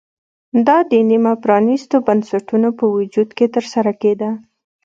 [0.67, 4.31] دا د نیمه پرانېستو بنسټونو په وجود کې ترسره کېده